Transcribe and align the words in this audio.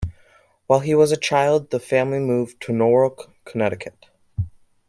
While 0.65 0.79
he 0.79 0.95
was 0.95 1.11
a 1.11 1.15
child 1.15 1.69
the 1.69 1.79
family 1.79 2.17
moved 2.17 2.59
to 2.61 2.73
Norwalk, 2.73 3.31
Connecticut. 3.45 4.07